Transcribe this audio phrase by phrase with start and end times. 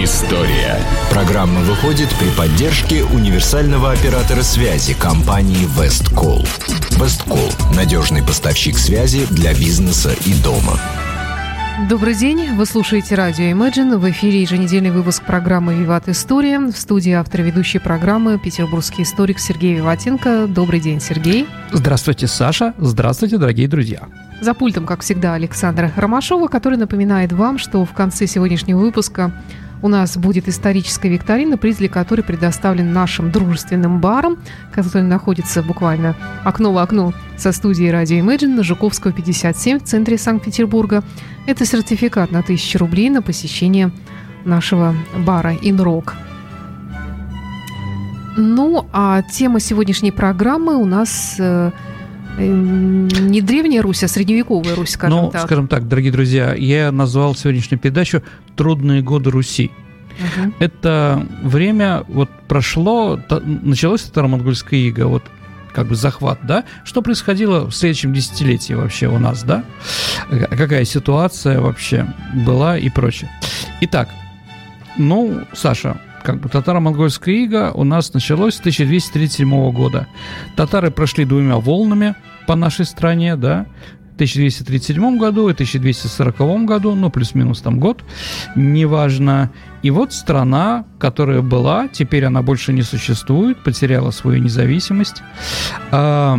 [0.00, 0.76] История.
[1.10, 6.44] Программа выходит при поддержке универсального оператора связи компании Весткол.
[6.90, 10.78] Весткол– надежный поставщик связи для бизнеса и дома.
[11.88, 13.98] Добрый день, вы слушаете радио Imagine.
[13.98, 16.60] В эфире еженедельный выпуск программы «Виват История».
[16.60, 20.46] В студии автор ведущей программы петербургский историк Сергей Виватенко.
[20.46, 21.48] Добрый день, Сергей.
[21.72, 22.72] Здравствуйте, Саша.
[22.78, 24.02] Здравствуйте, дорогие друзья.
[24.40, 29.32] За пультом, как всегда, Александра Ромашова, который напоминает вам, что в конце сегодняшнего выпуска
[29.82, 34.38] у нас будет историческая викторина, приз для которой предоставлен нашим дружественным баром,
[34.72, 40.18] который находится буквально окно в окно со студией радио Imagine на Жуковского 57 в центре
[40.18, 41.02] Санкт-Петербурга.
[41.46, 43.90] Это сертификат на 1000 рублей на посещение
[44.44, 46.14] нашего бара «Инрок».
[48.40, 51.72] Ну, а тема сегодняшней программы у нас э,
[52.46, 55.42] не древняя Русь, а средневековая Русь, скажем ну, так.
[55.42, 58.22] скажем так, дорогие друзья, я назвал сегодняшнюю передачу
[58.56, 59.70] «Трудные годы Руси».
[60.18, 60.54] Угу.
[60.58, 65.22] Это время вот прошло, началось татаро-монгольская ига, вот
[65.72, 66.64] как бы захват, да?
[66.84, 69.64] Что происходило в следующем десятилетии вообще у нас, да?
[70.28, 73.30] Какая ситуация вообще была и прочее.
[73.82, 74.08] Итак,
[74.96, 80.08] ну, Саша, как бы татаро-монгольская ига у нас началось с 1237 года.
[80.56, 83.64] Татары прошли двумя волнами по нашей стране, да,
[84.16, 88.04] 1237 году и 1240 году, ну, плюс-минус там год,
[88.54, 89.50] неважно.
[89.80, 95.22] И вот страна, которая была, теперь она больше не существует, потеряла свою независимость.
[95.90, 96.38] А,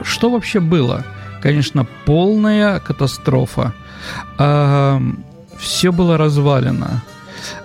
[0.00, 1.04] что вообще было?
[1.42, 3.74] Конечно, полная катастрофа.
[4.38, 5.02] А,
[5.58, 7.02] все было развалено.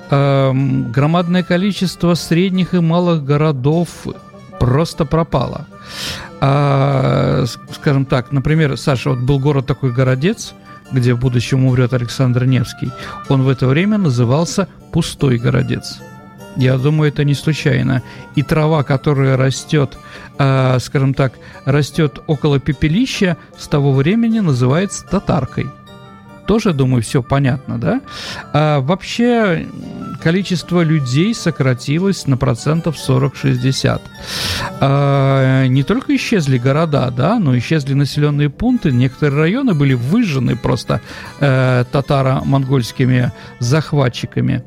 [0.10, 3.90] А, громадное количество средних и малых городов
[4.60, 5.68] просто пропало.
[6.42, 10.54] А, скажем так, например, Саша, вот был город такой Городец,
[10.92, 12.92] где в будущем умрет Александр Невский.
[13.30, 16.00] Он в это время назывался Пустой Городец.
[16.56, 18.04] Я думаю, это не случайно.
[18.36, 19.98] И трава, которая растет,
[20.38, 21.34] э, скажем так,
[21.66, 25.68] растет около пепелища, с того времени называется татаркой
[26.46, 28.02] тоже, думаю, все понятно, да?
[28.54, 29.68] А вообще
[30.22, 34.02] количество людей сократилось на процентов 40-60.
[34.80, 38.92] А, не только исчезли города, да, но исчезли населенные пункты.
[38.92, 41.02] Некоторые районы были выжжены просто
[41.40, 44.64] э, татаро-монгольскими захватчиками.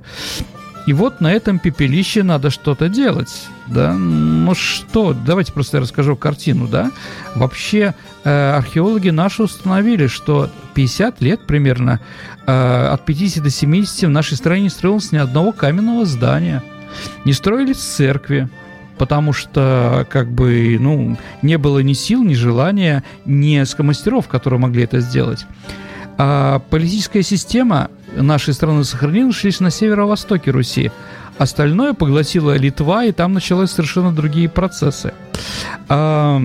[0.86, 3.92] И вот на этом пепелище надо что-то делать, да?
[3.94, 6.92] Ну что, давайте просто я расскажу картину, да?
[7.34, 12.00] Вообще э, археологи наши установили, что 50 лет примерно,
[12.46, 16.62] э, от 50 до 70 в нашей стране не строилось ни одного каменного здания,
[17.24, 18.48] не строились церкви,
[18.96, 24.84] потому что, как бы, ну, не было ни сил, ни желания, ни скомастеров, которые могли
[24.84, 25.46] это сделать.
[26.18, 30.90] А политическая система нашей страны сохранилась лишь на северо-востоке Руси.
[31.38, 35.12] Остальное поглотила Литва, и там начались совершенно другие процессы.
[35.88, 36.40] А,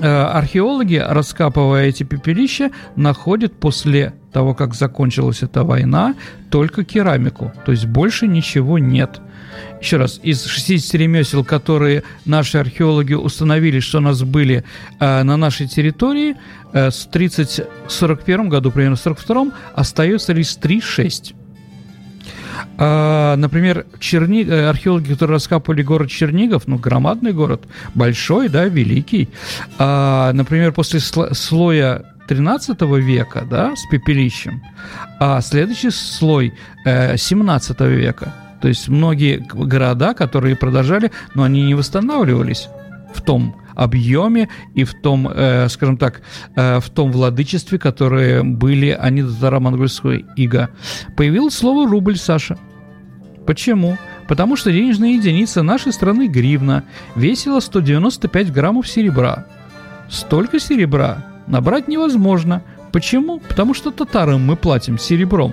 [0.00, 6.14] а, археологи, раскапывая эти пепелища, находят после того, как закончилась эта война,
[6.50, 7.52] только керамику.
[7.64, 9.20] То есть больше ничего нет.
[9.80, 14.64] Еще раз, из 60 ремесел, которые наши археологи установили, что у нас были
[14.98, 16.36] э, на нашей территории,
[16.72, 21.34] э, с 30-41 году, примерно в 42 остается лишь 3-6.
[22.76, 24.44] А, например, Черни...
[24.44, 29.28] Э, археологи, которые раскапывали город Чернигов, ну, громадный город, большой, да, великий.
[29.78, 34.62] А, например, после слоя 13 века, да, с пепелищем,
[35.20, 36.54] а следующий слой
[36.84, 42.68] э, 17 века– то есть многие города, которые продолжали, но они не восстанавливались
[43.14, 46.22] в том объеме и в том, э, скажем так,
[46.56, 50.70] э, в том владычестве, которые были они татаро-монгольского ига.
[51.14, 52.56] Появилось слово «рубль», Саша.
[53.46, 53.98] Почему?
[54.28, 56.84] Потому что денежная единица нашей страны гривна
[57.16, 59.44] весила 195 граммов серебра.
[60.08, 62.62] Столько серебра набрать невозможно.
[62.92, 63.40] Почему?
[63.40, 65.52] Потому что татарам мы платим серебром.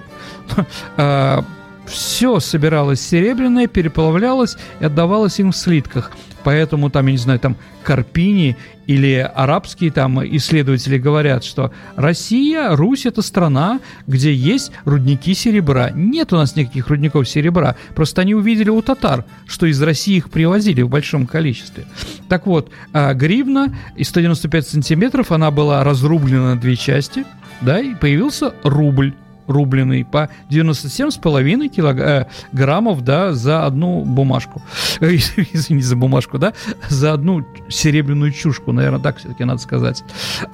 [1.85, 6.11] Все собиралось серебряное, переплавлялось и отдавалось им в слитках.
[6.43, 8.57] Поэтому там, я не знаю, там Карпини
[8.87, 15.91] или арабские там исследователи говорят, что Россия, Русь это страна, где есть рудники серебра.
[15.91, 17.75] Нет у нас никаких рудников серебра.
[17.95, 21.85] Просто они увидели у татар, что из России их привозили в большом количестве.
[22.27, 27.25] Так вот, а, гривна из 195 сантиметров, она была разрублена на две части,
[27.61, 29.13] да, и появился рубль
[29.51, 34.61] рубленый по 97,5 килограммов, да, за одну бумажку.
[35.01, 36.53] Извини за бумажку, да,
[36.89, 40.03] за одну серебряную чушку, наверное, так все-таки надо сказать.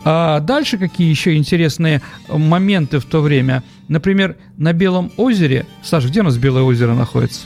[0.04, 3.64] А дальше какие еще интересные моменты в то время?
[3.88, 7.42] Например, на Белом озере, Саша, где у нас Белое озеро находится?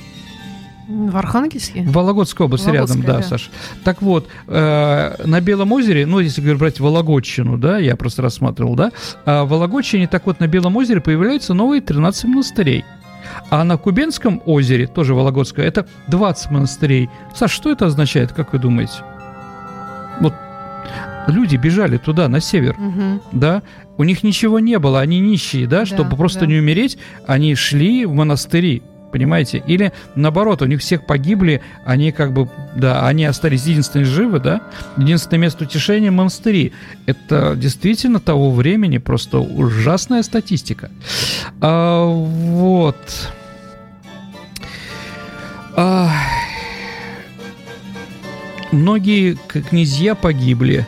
[0.91, 1.83] В Архангельске?
[1.83, 3.49] В Вологодской области Вологодская, рядом, да, да, Саш.
[3.83, 8.75] Так вот, э, на Белом озере, ну, если говорить брать Вологодчину, да, я просто рассматривал,
[8.75, 8.91] да,
[9.25, 12.83] а в Вологодчине, так вот, на Белом озере появляются новые 13 монастырей.
[13.49, 17.09] А на Кубенском озере, тоже Вологодское, это 20 монастырей.
[17.33, 19.03] Саш, что это означает, как вы думаете?
[20.19, 20.33] Вот
[21.27, 23.21] люди бежали туда, на север, угу.
[23.31, 23.63] да,
[23.97, 26.45] у них ничего не было, они нищие, да, да чтобы просто да.
[26.47, 26.97] не умереть,
[27.27, 28.81] они шли в монастыри,
[29.12, 29.63] понимаете?
[29.68, 34.62] Или наоборот, у них всех погибли, они как бы, да, они остались единственные живы, да?
[34.98, 36.74] Единственное место утешения– монастыри.
[37.06, 40.90] Это действительно того времени просто ужасная статистика.
[41.60, 42.98] А, вот.
[45.75, 46.10] А,
[48.72, 50.88] многие князья погибли,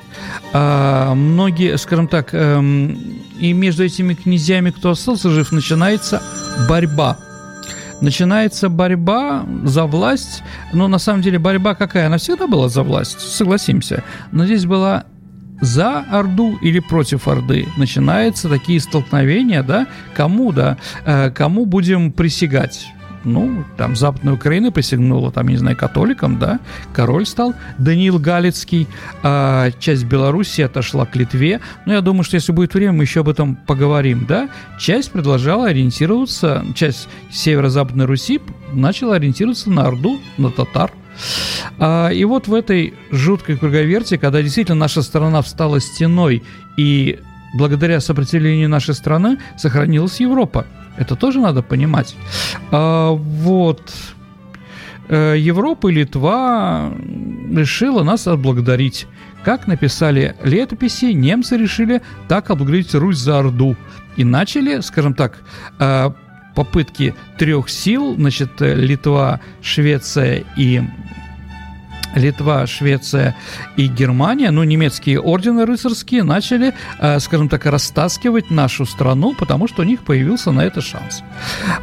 [0.52, 2.98] а, многие, скажем так, эм,
[3.40, 6.22] и между этими князьями, кто остался жив, начинается
[6.68, 7.18] борьба–
[8.03, 10.44] начинается борьба за власть.
[10.73, 12.07] Но на самом деле борьба какая?
[12.07, 14.03] Она всегда была за власть, согласимся.
[14.31, 15.05] Но здесь была
[15.61, 17.65] за Орду или против Орды.
[17.77, 22.94] Начинаются такие столкновения, да, кому, да, э, кому будем присягать
[23.24, 26.60] ну, там Западная Украина присягнула, там, не знаю, католикам, да,
[26.94, 28.88] король стал Даниил Галицкий,
[29.22, 33.22] а часть Беларуси отошла к Литве, но я думаю, что если будет время, мы еще
[33.22, 34.50] об этом поговорим, да,
[34.80, 38.42] часть предложила ориентироваться, часть северо-западной Руси
[38.74, 40.92] начала ориентироваться на Орду, на татар,
[41.80, 46.44] а, и вот в этой жуткой круговерти, когда действительно наша страна встала стеной
[46.78, 47.20] и
[47.53, 50.65] благодаря сопротивлению нашей страны сохранилась Европа.
[50.97, 52.15] Это тоже надо понимать.
[52.71, 53.94] А, вот.
[55.09, 56.91] Э, Европа и Литва
[57.51, 59.07] решила нас отблагодарить.
[59.44, 63.75] Как написали летописи, немцы решили так отблагодарить Русь за Орду.
[64.15, 65.39] И начали, скажем так,
[65.79, 66.11] э,
[66.55, 70.81] попытки трех сил, значит, Литва, Швеция и
[72.15, 73.36] Литва, Швеция
[73.77, 79.81] и Германия, ну, немецкие ордены рыцарские начали, э, скажем так, растаскивать нашу страну, потому что
[79.81, 81.24] у них появился на это шанс.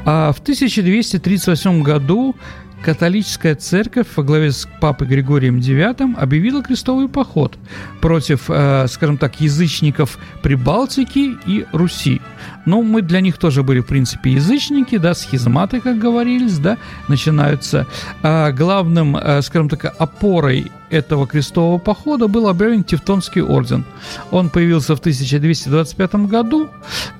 [0.05, 2.35] А в 1238 году
[2.82, 7.59] католическая церковь во главе с папой Григорием IX объявила крестовый поход
[8.00, 12.21] против, э, скажем так, язычников Прибалтики и Руси.
[12.67, 16.79] Но мы для них тоже были, в принципе, язычники, да, схизматы, как говорились, да,
[17.09, 17.87] начинаются.
[18.23, 23.85] А главным, э, скажем так, опорой этого крестового похода был объявлен Тевтонский орден.
[24.31, 26.69] Он появился в 1225 году.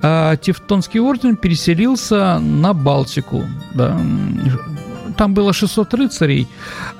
[0.01, 3.97] А Тевтонский орден переселился на Балтику, да,
[5.17, 6.47] там было 600 рыцарей.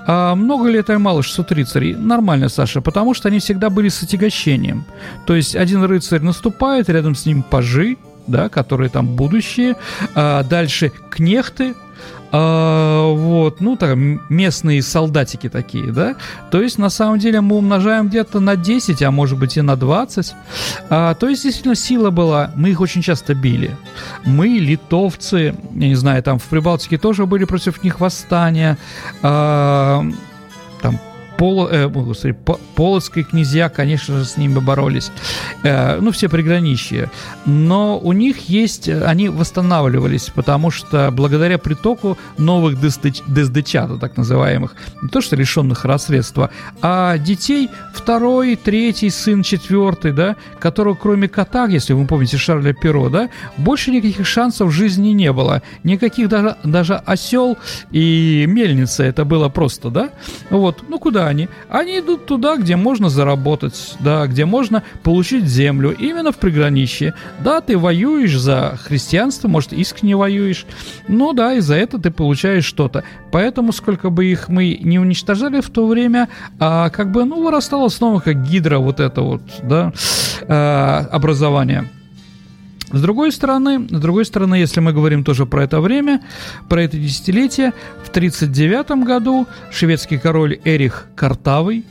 [0.08, 1.96] А много ли это мало 600 рыцарей?
[1.96, 4.86] Нормально, Саша, потому что они всегда были с отягощением.
[5.26, 7.98] То есть один рыцарь наступает, рядом с ним пажи,
[8.28, 9.76] да, которые там будущие.
[10.16, 11.76] А дальше кнехты,
[12.32, 16.16] а, вот, ну, там, местные солдатики такие, да,
[16.50, 19.76] то есть, на самом деле, мы умножаем где-то на 10, а может быть и на
[19.76, 20.34] 20,
[20.90, 23.76] а, то есть, действительно, сила была, мы их очень часто били,
[24.26, 28.78] мы, литовцы, я не знаю, там в Прибалтике тоже были против них восстания,
[29.22, 30.06] а,
[31.42, 32.36] там, Пол, э, господи,
[32.76, 35.12] полоцкие князья, конечно же, с ними боролись.
[35.64, 37.10] Э, ну, все приграничья.
[37.46, 38.90] Но у них есть...
[38.90, 46.50] Они восстанавливались, потому что благодаря притоку новых дездычат, так называемых, не то что лишенных рассредства,
[46.82, 53.10] а детей второй, третий, сын четвертый, да, которого кроме кота, если вы помните Шарля Перо,
[53.10, 55.62] да, больше никаких шансов в жизни не было.
[55.84, 57.58] Никаких даже, даже осел
[57.92, 60.10] и мельница, это было просто, да.
[60.50, 61.50] Вот, ну куда они?
[61.70, 67.14] Они идут туда, где можно заработать, да, где можно получить землю, именно в приграничье.
[67.40, 70.66] Да, ты воюешь за христианство, может, искренне воюешь,
[71.08, 73.04] но да, и за это ты получаешь что-то.
[73.32, 77.90] Поэтому, сколько бы их мы не уничтожали в то время, а, как бы, ну, вырастало
[77.90, 79.94] снова как гидра вот это вот, да,
[80.48, 81.90] а, образование.
[82.92, 86.22] С другой стороны, с другой стороны, если мы говорим тоже про это время,
[86.70, 91.86] про это десятилетие, в 1939 году шведский король Эрих Картавый,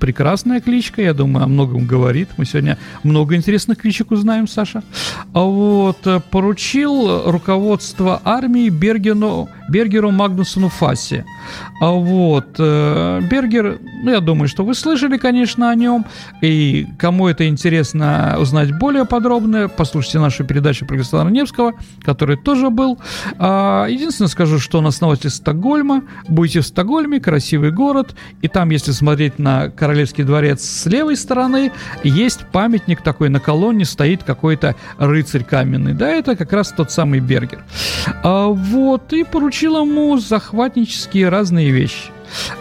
[0.00, 2.30] прекрасная кличка, я думаю, о многом говорит.
[2.36, 4.82] Мы сегодня много интересных кличек узнаем, Саша.
[5.32, 11.24] А вот э, поручил руководство армии Бергену, Бергеру Магнусону Фассе.
[11.80, 16.04] А вот э, Бергер, ну, я думаю, что вы слышали, конечно, о нем.
[16.42, 22.70] И кому это интересно узнать более подробно, послушайте нашу передачу про Александра Невского, который тоже
[22.70, 22.98] был.
[23.38, 26.02] А, единственное скажу, что он основатель Стокгольма.
[26.28, 28.14] Будете в Стокгольме, красивый город.
[28.42, 31.72] И там, если смотреть на Королевский дворец с левой стороны,
[32.02, 35.94] есть памятник такой на колонне, стоит какой-то рыцарь каменный.
[35.94, 37.64] Да, это как раз тот самый Бергер.
[38.22, 42.10] А, вот, и поручил ему захватнические разные вещи.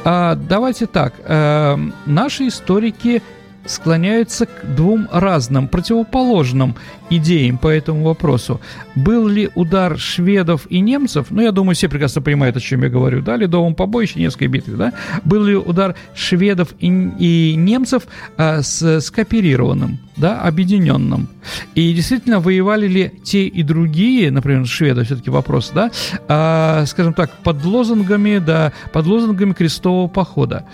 [0.04, 3.22] А, давайте так, а, наши историки
[3.70, 6.76] склоняются к двум разным, противоположным
[7.10, 8.60] идеям по этому вопросу.
[8.96, 12.90] Был ли удар шведов и немцев, ну, я думаю, все прекрасно понимают, о чем я
[12.90, 18.04] говорю, да, Ледовом побоище, Невской битве, да, был ли удар шведов и, и немцев
[18.38, 21.30] а, с, скооперированным, да, объединенным.
[21.76, 25.92] И действительно, воевали ли те и другие, например, шведы, все-таки вопрос, да,
[26.28, 30.66] а, скажем так, под лозунгами, да, под лозунгами крестового похода.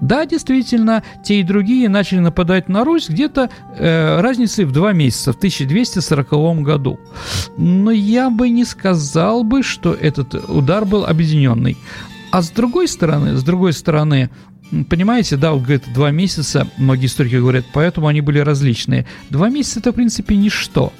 [0.00, 5.32] Да, действительно, те и другие начали нападать на Русь где-то э, разницей в два месяца,
[5.32, 6.98] в 1240 году.
[7.56, 11.76] Но я бы не сказал бы, что этот удар был объединенный.
[12.30, 14.30] А с другой стороны, с другой стороны,
[14.88, 19.04] Понимаете, да, вот говорит, два месяца, многие историки говорят, поэтому они были различные.
[19.28, 20.92] Два месяца это, в принципе, ничто.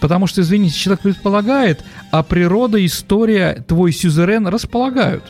[0.00, 5.24] Потому что, извините, человек предполагает, а природа, история, твой сюзерен располагают.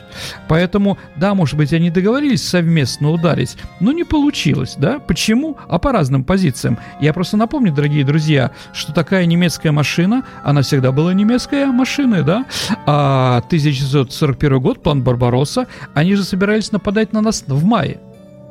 [0.47, 4.99] Поэтому, да, может быть, они договорились совместно ударить, но не получилось, да?
[4.99, 5.57] Почему?
[5.67, 6.77] А по разным позициям.
[6.99, 12.45] Я просто напомню, дорогие друзья, что такая немецкая машина, она всегда была немецкая машина, да?
[12.85, 17.99] А 1941 год, план Барбаросса, они же собирались нападать на нас в мае.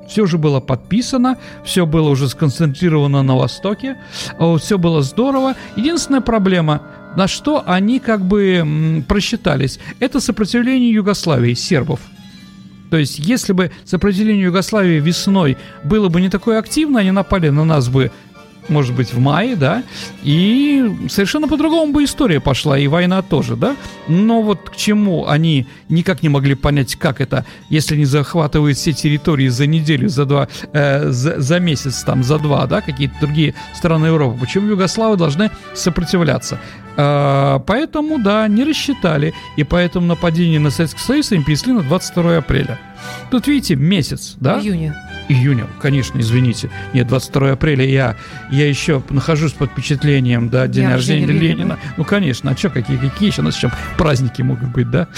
[0.08, 3.96] Все уже было подписано, все было уже сконцентрировано на Востоке,
[4.58, 5.54] все было здорово.
[5.76, 6.82] Единственная проблема,
[7.16, 12.00] на что они как бы просчитались, это сопротивление Югославии, сербов.
[12.88, 17.64] То есть, если бы сопротивление Югославии весной было бы не такое активно, они напали на
[17.64, 18.12] нас бы
[18.68, 19.82] может быть, в мае, да,
[20.22, 23.76] и совершенно по-другому бы история пошла, и война тоже, да,
[24.08, 28.92] но вот к чему они никак не могли понять, как это, если не захватывают все
[28.92, 33.54] территории за неделю, за два, э, за, за месяц, там, за два, да, какие-то другие
[33.74, 36.60] страны Европы, почему югославы должны сопротивляться?
[36.96, 42.38] Э, поэтому, да, не рассчитали, и поэтому нападение на Советский Союз им перенесли на 22
[42.38, 42.78] апреля.
[43.30, 44.58] Тут, видите, месяц, да?
[44.60, 44.94] Июня
[45.28, 46.70] июня, конечно, извините.
[46.92, 48.16] Нет, 22 апреля я,
[48.50, 51.58] я еще нахожусь под впечатлением, да, день, рождения, рождения Ленина.
[51.58, 51.78] Ленина.
[51.96, 55.08] Ну, конечно, а что, какие, какие еще у нас еще праздники могут быть, да?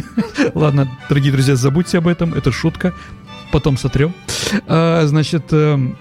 [0.54, 2.94] Ладно, дорогие друзья, забудьте об этом, это шутка,
[3.52, 4.14] потом сотрем.
[4.66, 5.96] А, значит, эм,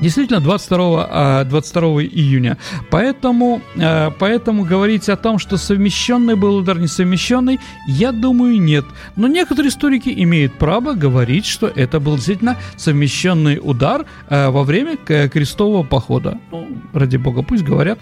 [0.00, 2.58] Действительно, 22, 22 а, июня.
[2.90, 8.84] Поэтому, а, поэтому говорить о том, что совмещенный был удар несовмещенный, я думаю, нет.
[9.16, 14.96] Но некоторые историки имеют право говорить, что это был действительно совмещенный удар а, во время
[14.96, 16.38] крестового похода.
[16.50, 17.98] Ну, ради бога, пусть говорят.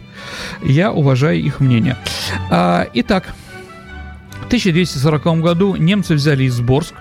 [0.63, 1.97] Я уважаю их мнение.
[2.51, 3.35] Итак,
[4.43, 6.95] в 1240 году немцы взяли Изборск,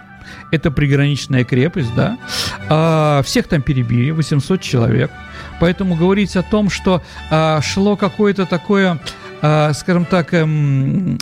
[0.51, 2.17] это приграничная крепость, да,
[2.69, 5.11] а, всех там перебили, 800 человек,
[5.59, 8.99] поэтому говорить о том, что а, шло какое-то такое,
[9.41, 11.17] а, скажем так, эм,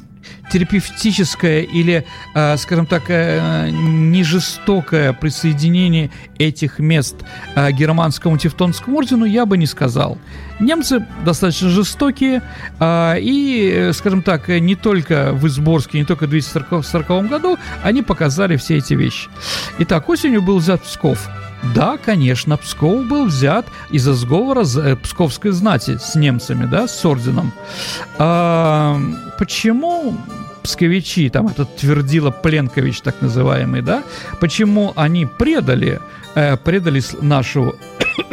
[0.50, 7.16] терапевтическое или, э, скажем так, э, не жестокое присоединение этих мест
[7.56, 10.18] э, германскому Тевтонскому ордену я бы не сказал.
[10.60, 12.42] Немцы достаточно жестокие,
[12.82, 18.78] и, скажем так, не только в Изборске, не только в 240 году они показали все
[18.78, 19.30] эти вещи.
[19.80, 21.30] Итак, осенью был взят Псков.
[21.76, 24.66] Да, конечно, Псков был взят из-за сговора
[24.96, 27.52] псковской знати с немцами, да, с орденом.
[28.18, 29.00] А,
[29.38, 30.18] почему
[30.60, 34.04] псковичи, там этот твердила Пленкович так называемый, да,
[34.40, 36.00] почему они предали,
[36.36, 37.76] э, предали нашу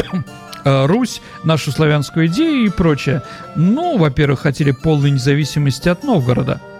[0.64, 3.23] э, Русь, нашу славянскую идею и прочее.
[3.54, 6.61] Ну, во-первых, хотели полной независимости от Новгорода–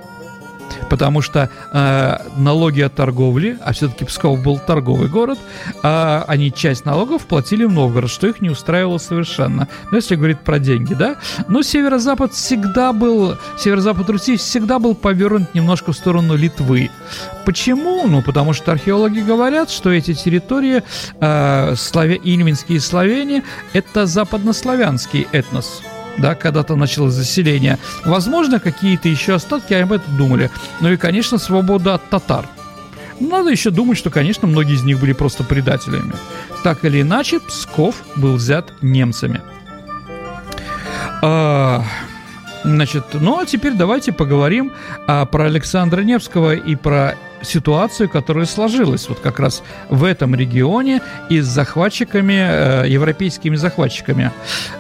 [0.89, 5.39] потому что э, налоги от торговли, а все-таки Псков был торговый город,
[5.83, 9.69] э, они часть налогов платили в Новгород, что их не устраивало совершенно.
[9.91, 11.17] Ну, если говорить про деньги, да.
[11.49, 16.91] Но северо-запад всегда был, северо-запад Руси всегда был повернут немножко в сторону Литвы.
[17.45, 18.07] Почему?
[18.07, 20.83] Ну, потому что археологи говорят, что эти территории,
[21.21, 22.15] э, славя...
[22.15, 25.83] ильминские славяне, это западнославянский этнос
[26.19, 27.79] да, когда-то началось заселение.
[28.05, 30.51] Возможно, какие-то еще остатки об этом думали.
[30.81, 32.47] Ну и, конечно, свобода от татар.
[33.19, 36.13] Надо еще думать, что, конечно, многие из них были просто предателями.
[36.63, 39.41] Так или иначе, Псков был взят немцами.
[41.23, 41.83] А,
[42.67, 44.73] Значит, ну а теперь давайте поговорим
[45.07, 47.15] а, про Александра Невского и про
[47.47, 51.01] ситуацию, которая сложилась вот как раз в этом регионе
[51.31, 54.33] и с захватчиками, э, европейскими захватчиками.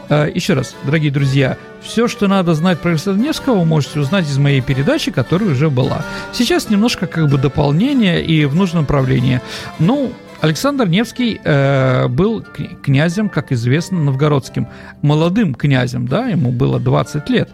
[0.08, 4.26] Э, еще раз, дорогие друзья, все, что надо знать про Александра Невского, вы можете узнать
[4.26, 6.04] из моей передачи, которая уже была.
[6.32, 9.40] Сейчас немножко как бы дополнение и в нужном направлении.
[9.78, 10.12] Ну,
[10.47, 12.41] Александр Невский э, был
[12.85, 14.69] князем, как известно, новгородским,
[15.03, 17.50] молодым князем, да, ему было 20 лет.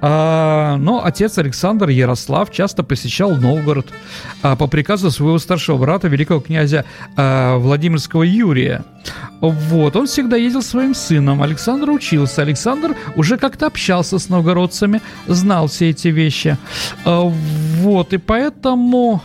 [0.00, 3.88] А, но отец Александр Ярослав часто посещал Новгород
[4.42, 6.84] а, по приказу своего старшего брата, великого князя
[7.16, 8.84] а, Владимирского Юрия.
[9.40, 11.42] Вот, он всегда ездил своим сыном.
[11.42, 12.42] Александр учился.
[12.42, 16.56] Александр уже как-то общался с новгородцами, знал все эти вещи.
[17.04, 19.20] А, вот, и поэтому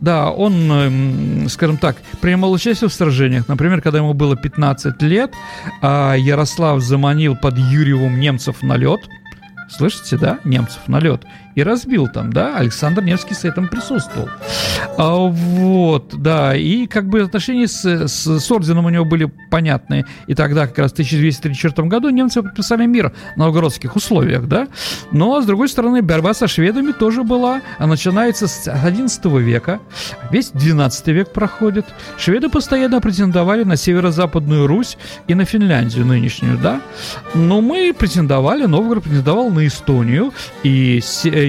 [0.00, 3.48] да, он, эм, скажем так, принимал участие в сражениях.
[3.48, 5.32] Например, когда ему было 15 лет,
[5.82, 9.00] а Ярослав заманил под Юрьевым немцев на лед.
[9.70, 10.38] Слышите, да?
[10.44, 11.24] Немцев на лед
[11.58, 14.28] и разбил там, да, Александр Невский с этим присутствовал.
[14.96, 20.06] А, вот, да, и как бы отношения с, с, с орденом у него были понятные,
[20.28, 24.68] и тогда как раз в 1234 году немцы подписали мир на новгородских условиях, да,
[25.10, 29.80] но, с другой стороны, борьба со шведами тоже была, а начинается с 11 века,
[30.30, 31.86] весь 12 век проходит,
[32.18, 34.96] шведы постоянно претендовали на северо-западную Русь
[35.26, 36.80] и на Финляндию нынешнюю, да,
[37.34, 41.00] но мы претендовали, Новгород претендовал на Эстонию, и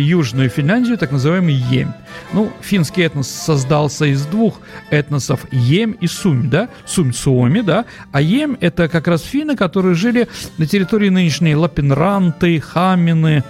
[0.02, 1.92] Южную Финляндию, так называемый Емь.
[2.34, 8.58] Ну, финский этнос создался из двух этносов Емь и Сумь, да, Сумь-Суоми, да, а Емь
[8.60, 10.28] это как раз финны, которые жили
[10.58, 13.44] на территории нынешней Лапинранты, Хамины,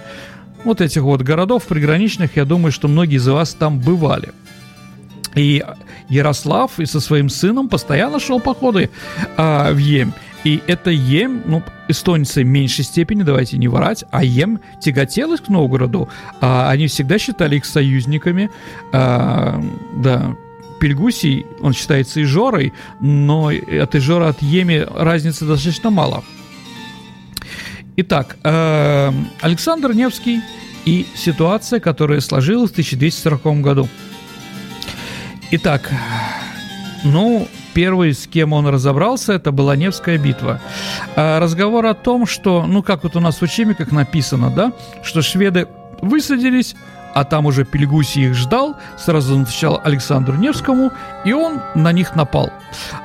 [0.64, 4.30] вот этих вот городов приграничных, я думаю, что многие из вас там бывали.
[5.34, 5.62] И
[6.08, 8.90] Ярослав и со своим сыном постоянно шел походы
[9.36, 10.12] а, в Емь.
[10.44, 15.48] И это Ем, ну, эстонцы в меньшей степени, давайте не врать, а Ем тяготелась к
[15.48, 16.08] Новгороду.
[16.40, 18.50] А они всегда считали их союзниками.
[18.92, 19.62] А,
[19.96, 20.34] да,
[20.80, 26.24] Пельгусий, он считается Ижорой, но от Ижора от Еми разницы достаточно мало.
[27.96, 30.40] Итак, э, Александр Невский
[30.86, 33.88] и ситуация, которая сложилась в 1240 году.
[35.50, 35.92] Итак,
[37.04, 40.60] ну, Первый, с кем он разобрался, это была Невская битва.
[41.16, 44.72] А разговор о том, что, ну, как вот у нас в учебниках написано, да,
[45.02, 45.68] что шведы
[46.02, 46.74] высадились,
[47.14, 50.92] а там уже Пельгуси их ждал, сразу отвечал Александру Невскому,
[51.24, 52.50] и он на них напал.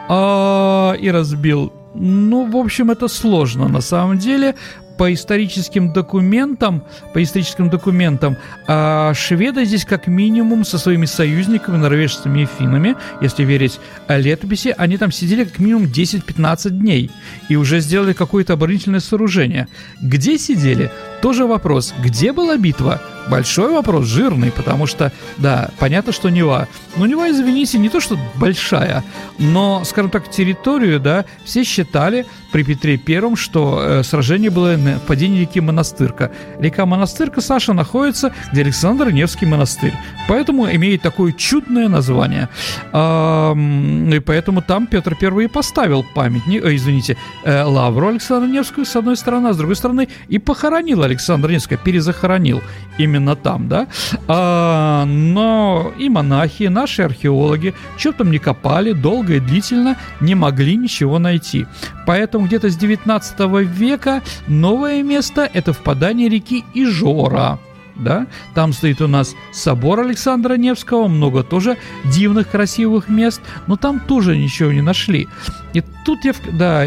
[0.07, 4.55] А, и разбил ну, в общем, это сложно на самом деле,
[4.97, 12.41] по историческим документам, по историческим документам, а шведы здесь как минимум со своими союзниками, норвежцами
[12.41, 17.11] и финнами, если верить летописи, они там сидели как минимум 10-15 дней
[17.49, 19.67] и уже сделали какое-то оборонительное сооружение.
[20.01, 20.91] Где сидели?
[21.25, 21.91] Тоже вопрос.
[22.03, 23.01] Где была битва?
[23.27, 26.67] Большой вопрос, жирный, потому что, да, понятно, что Нева.
[26.95, 29.03] Но Нева, извините, не то, что большая,
[29.39, 34.99] но, скажем так, территорию, да, все считали при Петре Первом, что э, сражение было на
[34.99, 36.31] падении реки Монастырка.
[36.59, 39.93] Река Монастырка, Саша, находится, где Александр Невский монастырь.
[40.29, 42.49] Поэтому имеет такое чудное название.
[42.93, 48.83] А, и поэтому там Петр Первый и поставил памятник, э, извините, э, лавру Александра Невского
[48.83, 52.61] с одной стороны, а с другой стороны и похоронил Александра Невского, перезахоронил
[52.97, 53.87] именно там, да.
[54.27, 60.35] А, но и монахи, и наши археологи, что там не копали, долго и длительно не
[60.35, 61.65] могли ничего найти.
[62.05, 67.59] Поэтому где-то с 19 века новое место– это впадание реки Ижора.
[67.95, 68.27] Да?
[68.53, 74.37] Там стоит у нас собор Александра Невского, много тоже дивных, красивых мест, но там тоже
[74.37, 75.27] ничего не нашли.
[75.73, 76.85] И тут я, да,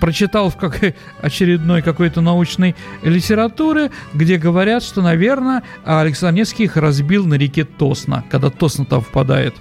[0.00, 0.80] прочитал в как,
[1.20, 8.24] очередной какой-то научной литературе, где говорят, что, наверное, Александр Невский их разбил на реке Тосна,
[8.30, 9.54] когда Тосна там впадает.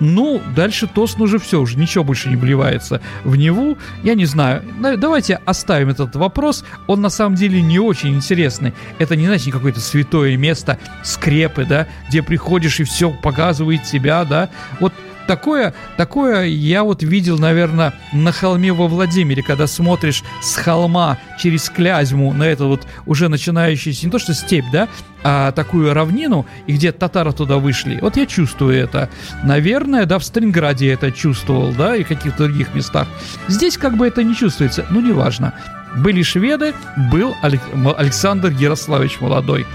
[0.00, 3.78] Ну, дальше Тосн уже все, уже ничего больше не вливается в Неву.
[4.02, 4.62] Я не знаю.
[4.98, 6.64] Давайте оставим этот вопрос.
[6.88, 8.72] Он на самом деле не очень интересный.
[8.98, 14.50] Это не значит какое-то святое место, скрепы, да, где приходишь и все показывает тебя, да.
[14.80, 14.92] Вот
[15.26, 21.70] Такое, такое я вот видел, наверное, на холме во Владимире, когда смотришь с холма через
[21.70, 24.88] Клязьму на это вот уже начинающуюся, не то что степь, да,
[25.24, 27.98] а такую равнину, и где татары туда вышли.
[28.00, 29.08] Вот я чувствую это.
[29.44, 33.06] Наверное, да, в Сталинграде я это чувствовал, да, и в каких-то других местах.
[33.48, 35.54] Здесь как бы это не чувствуется, ну, неважно.
[35.96, 36.74] Были шведы,
[37.12, 39.66] был Александр Ярославич Молодой.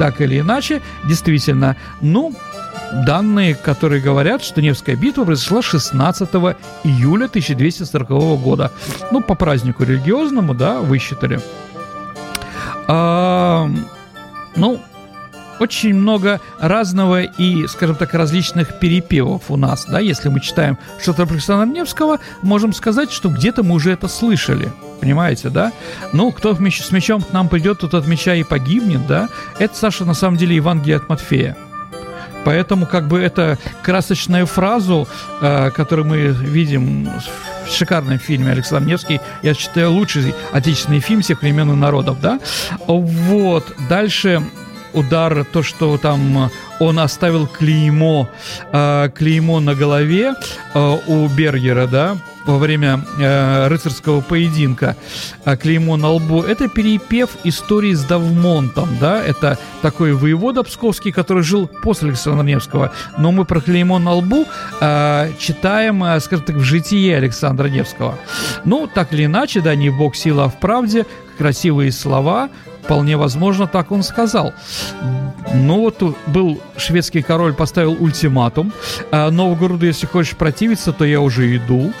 [0.00, 2.34] Так или иначе, действительно, ну,
[3.04, 6.30] данные, которые говорят, что Невская битва произошла 16
[6.84, 8.08] июля 1240
[8.40, 8.72] года.
[9.10, 11.38] Ну, по празднику религиозному, да, высчитали.
[12.88, 13.70] А,
[14.56, 14.80] Ну,
[15.58, 21.26] очень много разного и, скажем так, различных перепевов у нас, да, если мы читаем что-то
[21.26, 25.72] про Александра Невского, можем сказать, что где-то мы уже это слышали, понимаете, да?
[26.12, 29.28] Ну, кто с мечом к нам придет, тот от меча и погибнет, да?
[29.58, 31.56] Это, Саша, на самом деле Евангелие от Матфея.
[32.44, 35.06] Поэтому как бы это красочную фразу,
[35.42, 37.08] э, которую мы видим
[37.66, 42.40] в шикарном фильме Александр Невский, я считаю, лучший отечественный фильм всех времен и народов, да?
[42.86, 43.72] Вот.
[43.88, 44.42] Дальше
[44.94, 48.28] удар, то, что там он оставил клеймо,
[48.72, 50.34] э, клеймо на голове
[50.74, 54.96] э, у Бергера, да, во время э, рыцарского поединка.
[55.44, 61.42] Э, клеймо на лбу, это перепев истории с Давмонтом, да, это такой воевода псковский, который
[61.42, 64.46] жил после Александра Невского, но мы про клеймо на лбу
[64.80, 68.18] э, читаем, э, скажем так, в житие Александра Невского.
[68.64, 71.06] Ну, так или иначе, да, не бог сила, а в правде,
[71.38, 72.50] красивые слова,
[72.82, 74.52] Вполне возможно, так он сказал.
[75.54, 78.72] Ну вот был шведский король, поставил ультиматум.
[79.10, 81.92] А, Новгороду, если хочешь противиться, то я уже иду.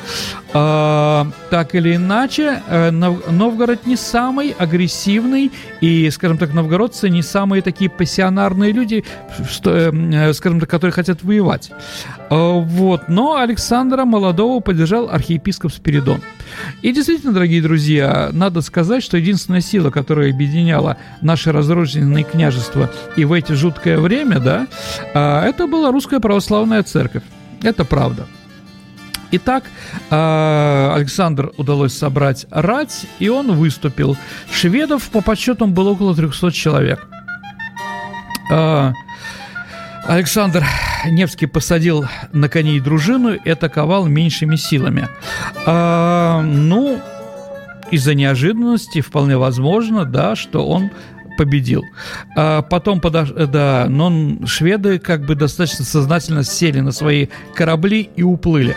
[0.52, 7.62] А, так или иначе, э, Новгород не самый агрессивный, и, скажем так, новгородцы не самые
[7.62, 9.04] такие пассионарные люди,
[9.48, 11.70] что, э, скажем так, которые хотят воевать.
[12.30, 13.08] А, вот.
[13.08, 16.20] Но Александра Молодого поддержал архиепископ Спиридон.
[16.82, 20.32] И действительно, дорогие друзья, надо сказать, что единственная сила, которая
[20.70, 24.66] объединяла наши разрозненные княжества и в эти жуткое время, да,
[25.14, 27.22] а, это была русская православная церковь.
[27.62, 28.26] Это правда.
[29.32, 29.64] Итак,
[30.10, 34.16] а, Александр удалось собрать рать, и он выступил.
[34.52, 37.06] Шведов по подсчетам было около 300 человек.
[38.50, 38.92] А,
[40.06, 40.64] Александр
[41.06, 45.08] Невский посадил на коней дружину и атаковал меньшими силами.
[45.66, 47.00] Ну,
[47.90, 50.90] из-за неожиданности вполне возможно, да, что он
[51.36, 51.84] победил.
[52.36, 53.30] А потом, подош...
[53.30, 58.76] да, но шведы как бы достаточно сознательно сели на свои корабли и уплыли.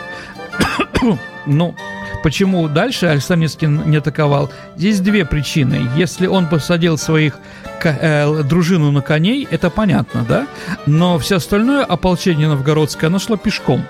[1.46, 1.74] ну,
[2.22, 4.50] почему дальше Александр Невский не атаковал?
[4.76, 5.90] Здесь две причины.
[5.96, 7.38] Если он посадил своих
[7.82, 10.46] э, дружину на коней, это понятно, да?
[10.86, 13.84] Но все остальное ополчение новгородское, оно шло пешком.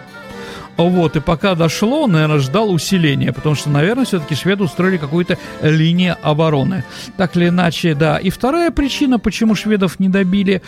[0.77, 6.17] Вот, и пока дошло, наверное, ждал усиления, потому что, наверное, все-таки шведы устроили какую-то линию
[6.23, 6.85] обороны.
[7.17, 8.19] Так или иначе, да.
[8.19, 10.63] И вторая причина, почему шведов не добили,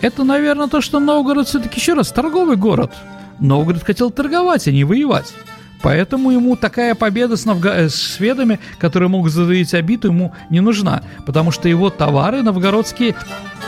[0.00, 2.92] это, наверное, то, что Новгород все-таки, еще раз, торговый город.
[3.38, 5.32] Новгород хотел торговать, а не воевать.
[5.82, 7.70] Поэтому ему такая победа с, новго...
[7.70, 11.02] Э, с шведами, которые могут задавить обиду, ему не нужна.
[11.26, 13.16] Потому что его товары новгородские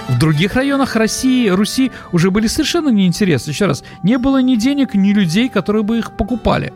[0.09, 3.50] в других районах России, Руси уже были совершенно неинтересны.
[3.50, 6.72] Еще раз, не было ни денег, ни людей, которые бы их покупали.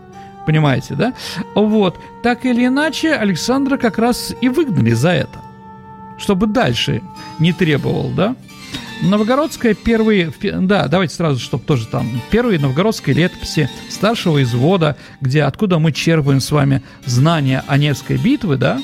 [0.46, 1.12] Понимаете, да?
[1.54, 2.00] Вот.
[2.22, 5.38] Так или иначе, Александра как раз и выгнали за это.
[6.18, 7.02] Чтобы дальше
[7.38, 8.34] не требовал, да?
[9.02, 15.78] Новгородская первые, да, давайте сразу, чтобы тоже там, первые новгородские летописи старшего извода, где откуда
[15.78, 18.80] мы черпаем с вами знания о Невской битвы, да,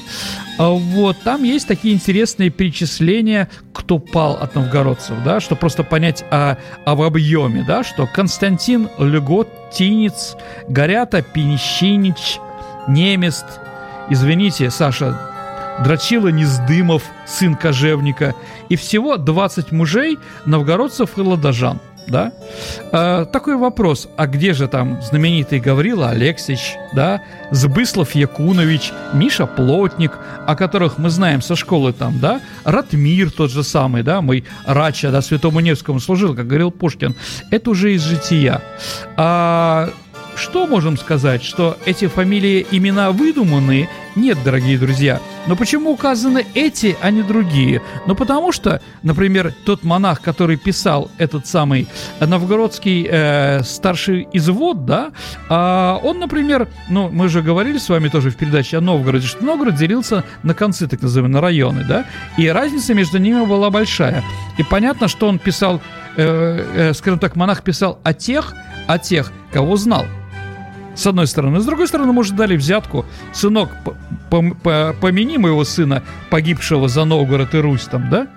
[0.57, 6.25] а вот, там есть такие интересные перечисления, кто пал от новгородцев, да, чтобы просто понять
[6.31, 10.37] о, об объеме, да, что Константин Легот, Тинец,
[10.69, 12.39] Горята, Пенищинич,
[12.87, 13.47] Немест,
[14.11, 15.34] извините, Саша,
[15.83, 18.35] Драчила Нездымов, сын кожевника,
[18.69, 21.81] и всего 20 мужей, новгородцев и ладожан.
[22.07, 22.33] Да?
[22.93, 30.13] А, такой вопрос, а где же там знаменитый Гаврила Алексич, да, Збыслов Якунович, Миша Плотник,
[30.47, 35.11] о которых мы знаем со школы там, да, Ратмир тот же самый, да, мой Рача,
[35.11, 37.15] да, Святому Невскому служил, как говорил Пушкин,
[37.51, 38.61] это уже из жития.
[39.17, 39.89] А
[40.37, 41.43] что можем сказать?
[41.43, 43.89] Что эти фамилии имена выдуманные?
[44.17, 45.21] Нет, дорогие друзья.
[45.49, 47.83] Но почему указаны эти, а не другие?
[48.07, 51.89] Ну, потому что, например, тот монах, который писал этот самый
[52.21, 55.11] новгородский э, старший извод, да,
[55.51, 59.45] э, он, например, ну, мы же говорили с вами тоже в передаче о Новгороде, что
[59.45, 62.05] Новгород делился на концы, так называемые, на районы, да,
[62.39, 64.23] и разница между ними была большая.
[64.59, 65.81] И понятно, что он писал,
[66.17, 68.55] э, э, скажем так, монах писал о тех,
[68.87, 70.05] о тех, кого знал.
[70.95, 71.61] С одной стороны.
[71.61, 73.05] С другой стороны, может, дали взятку.
[73.33, 73.71] Сынок,
[74.31, 78.29] помяни моего сына, погибшего за Новгород и Русь там, да?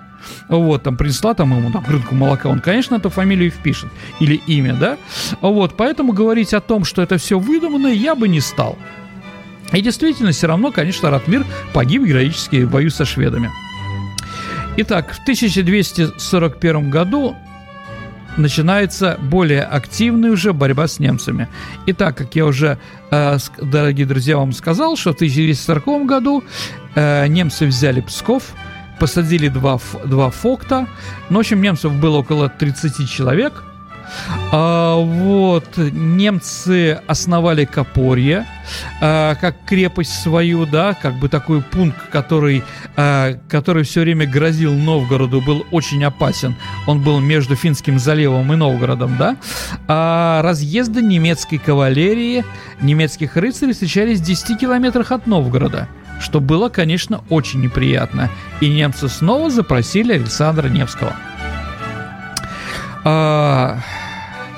[0.48, 3.88] Вот, там принесла там ему там рынку молока, он, конечно, эту фамилию впишет.
[4.18, 4.98] Или имя, да?
[5.40, 8.76] Вот, поэтому говорить о том, что это все выдумано, я бы не стал.
[9.72, 13.50] И действительно, все равно, конечно, Ратмир погиб героически в бою со шведами.
[14.78, 17.36] Итак, в 1241 году
[18.38, 21.48] начинается более активная уже борьба с немцами.
[21.86, 22.78] И так как я уже,
[23.10, 26.44] э, дорогие друзья, вам сказал, что в 1240 году
[26.94, 28.54] э, немцы взяли Псков,
[28.98, 30.86] посадили два, два фокта.
[31.28, 33.64] Ну, в общем, немцев было около 30 человек.
[34.52, 38.46] А, вот, немцы основали Копорье
[39.00, 42.62] а, как крепость свою, да, как бы такой пункт, который,
[42.96, 46.56] а, который все время грозил Новгороду, был очень опасен.
[46.86, 49.36] Он был между Финским заливом и Новгородом, да.
[49.86, 52.44] А разъезды немецкой кавалерии,
[52.80, 55.88] немецких рыцарей встречались в 10 километрах от Новгорода
[56.20, 58.28] что было, конечно, очень неприятно.
[58.60, 61.14] И немцы снова запросили Александра Невского.
[63.04, 63.78] А,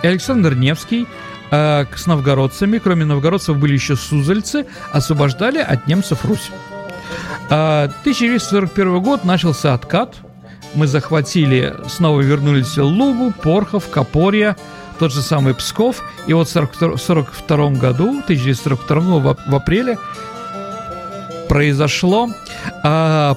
[0.03, 1.07] Александр Невский
[1.51, 6.51] а, с новгородцами, кроме новгородцев были еще сузальцы, освобождали от немцев Русь.
[7.49, 10.17] 1241 а, год начался откат.
[10.75, 14.57] Мы захватили, снова вернулись Лугу, Порхов, Копорья,
[15.01, 16.03] тот же самый Псков.
[16.29, 19.99] И вот в 1942 году, 1942 в, в апреле,
[21.49, 22.31] произошло,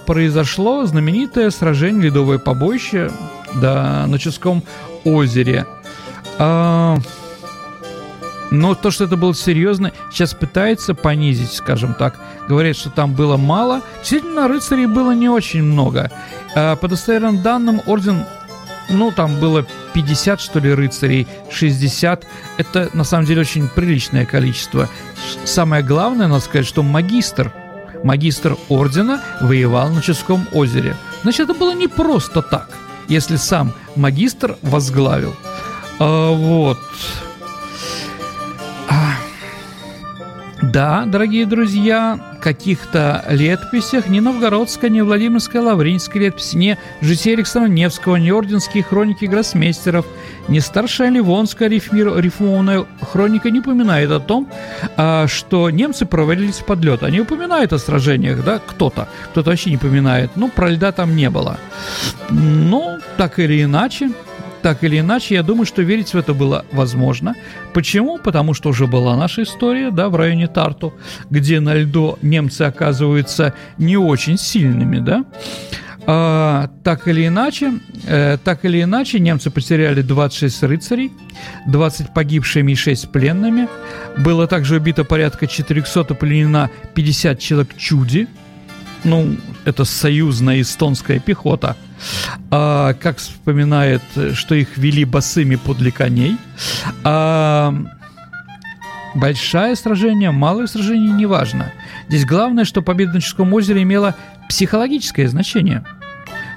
[0.05, 3.09] произошло знаменитое сражение «Ледовое побоище»
[3.55, 4.63] да, на Ческом
[5.05, 5.65] озере.
[6.39, 6.97] А,
[8.51, 12.19] но то, что это было серьезно, сейчас пытается понизить, скажем так.
[12.47, 13.81] Говорят, что там было мало.
[13.99, 16.11] Действительно, рыцарей было не очень много.
[16.55, 18.25] А, по достоверным данным, орден,
[18.89, 22.27] ну, там было 50, что ли, рыцарей, 60.
[22.57, 24.87] Это, на самом деле, очень приличное количество.
[25.45, 27.51] Самое главное, надо сказать, что магистр,
[28.03, 30.95] магистр ордена воевал на Ческом озере.
[31.23, 32.67] Значит, это было не просто так–
[33.07, 35.35] если сам магистр возглавил.
[35.99, 36.77] А, вот.
[38.89, 39.15] А,
[40.61, 48.17] да, дорогие друзья, каких-то летописях ни Новгородская, ни Владимирская Лавринская летопись, ни Житие Александра Невского,
[48.17, 50.05] ни Орденские хроники гроссмейстеров,
[50.47, 54.49] ни Старшая Ливонская рифмир, рифмованная хроника не упоминает о том,
[54.97, 57.03] а, что немцы провалились в подлет.
[57.03, 60.31] Они упоминают о сражениях, да, кто-то, кто-то вообще не упоминает.
[60.35, 61.57] Ну, про льда там не было.
[62.29, 64.11] Ну, так или иначе,
[64.63, 67.35] так или иначе, я думаю, что верить в это было возможно.
[67.73, 68.17] Почему?
[68.17, 70.93] Потому что уже была наша история, да, в районе Тарту,
[71.29, 75.25] где на льду немцы оказываются не очень сильными, да.
[76.05, 77.73] А, так или иначе,
[78.05, 81.11] э, так или иначе, немцы потеряли 26 рыцарей,
[81.67, 83.67] 20 погибшими и 6 пленными.
[84.17, 88.27] Было также убито порядка 400 и пленено 50 человек чуди.
[89.03, 91.75] Ну, это союзная эстонская пехота–
[92.51, 94.01] а, как вспоминает,
[94.33, 96.37] что их вели босыми подле коней.
[97.03, 97.73] А,
[99.15, 101.71] большое сражение, малое сражение, неважно.
[102.09, 104.15] Здесь главное, что победа на Ческом озере имела
[104.53, 105.83] психологическое значение,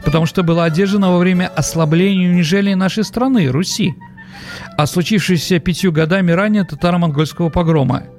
[0.04, 3.94] потому что была одержана во время ослабления и унижения нашей страны, Руси,
[4.76, 8.02] а случившееся пятью годами ранее татаро-монгольского погрома–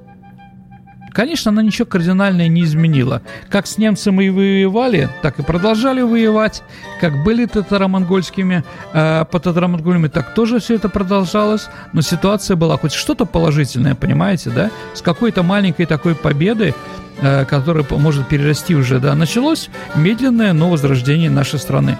[1.17, 3.23] Конечно, она ничего кардинальное не изменила.
[3.49, 6.61] Как с немцами и воевали, так и продолжали воевать.
[7.01, 11.69] Как были татаро-монгольскими, э, по татаро-монголями, так тоже все это продолжалось.
[11.91, 14.69] Но ситуация была хоть что-то положительное, понимаете, да?
[14.93, 16.75] С какой-то маленькой такой победы,
[17.19, 21.97] э, которая может перерасти уже, да, началось медленное, но возрождение нашей страны.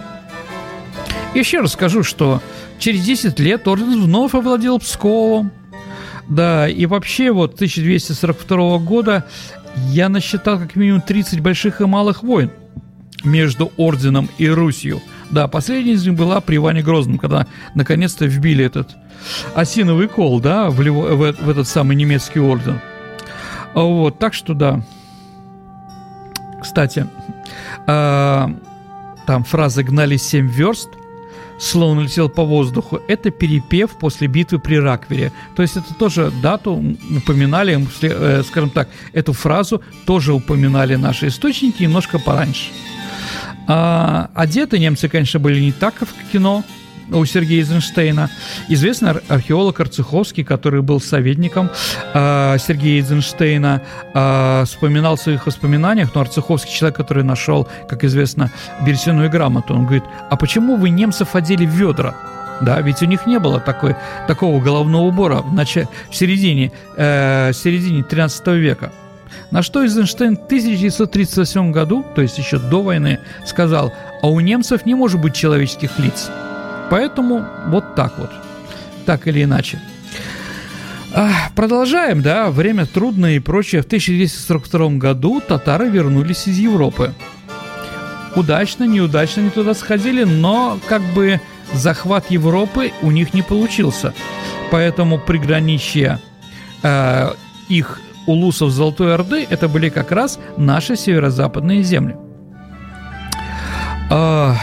[1.34, 2.40] Еще раз скажу, что
[2.78, 5.52] через 10 лет орден вновь овладел Псковом,
[6.28, 9.26] да, и вообще вот 1242 года
[9.90, 12.52] я насчитал как минимум 30 больших и малых войн
[13.24, 15.02] между Орденом и Русью.
[15.30, 18.96] Да, последняя из них была при Иване Грозном, когда наконец-то вбили этот
[19.56, 22.80] осиновый кол, да, в, в, в этот самый немецкий орден.
[23.74, 24.82] Вот, так что да.
[26.62, 27.08] Кстати,
[27.88, 28.48] э,
[29.26, 30.90] там фраза «гнали семь верст»,
[31.60, 35.32] словно летел по воздуху, это перепев после битвы при Раквере.
[35.56, 41.84] То есть это тоже дату упоминали, э, скажем так, эту фразу тоже упоминали наши источники
[41.84, 42.72] немножко пораньше.
[43.68, 46.64] А, одеты немцы, конечно, были не так, как в кино,
[47.12, 48.30] у Сергея Эйзенштейна.
[48.70, 51.70] Известный археолог Арцеховский, который был советником
[52.14, 53.82] э, Сергея Эйзенштейна,
[54.14, 58.52] э, вспоминал в своих воспоминаниях, но Арцеховский человек, который нашел, как известно,
[58.86, 62.16] бересяную грамоту, он говорит, а почему вы немцев одели в ведра?
[62.62, 63.96] Да, ведь у них не было такой,
[64.28, 68.92] такого головного убора в, начале, в середине, э, середине 13 века.
[69.52, 74.86] На что Эйзенштейн в 1938 году, то есть еще до войны, сказал, а у немцев
[74.86, 76.32] не может быть человеческих лиц.
[76.90, 78.32] Поэтому вот так вот,
[79.06, 79.80] так или иначе.
[81.56, 83.82] Продолжаем, да, время трудное и прочее.
[83.82, 87.14] В 1242 году татары вернулись из Европы.
[88.36, 91.42] Удачно, неудачно они туда сходили, но как бы
[91.74, 94.14] захват Европы у них не получился.
[94.70, 96.20] Поэтому приграничье
[96.84, 97.32] э,
[97.70, 102.16] их улусов Золотой Орды это были как раз наши северо-западные земли.
[104.12, 104.56] А,